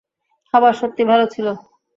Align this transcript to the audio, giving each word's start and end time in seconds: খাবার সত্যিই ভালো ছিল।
খাবার 0.53 0.73
সত্যিই 0.73 1.09
ভালো 1.11 1.25
ছিল। 1.33 1.47